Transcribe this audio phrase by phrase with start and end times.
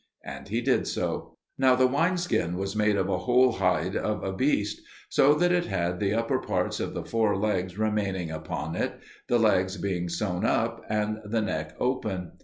[0.25, 1.37] And he did so.
[1.59, 5.51] Now the wine skin was made of a whole hide of a beast, so that
[5.51, 8.95] it had the upper parts of the four legs remaining upon it,
[9.27, 12.31] the legs being sewn up, and the neck open.